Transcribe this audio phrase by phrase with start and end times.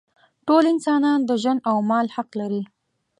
[0.47, 2.63] ټول انسانان د ژوند او مال حق لري.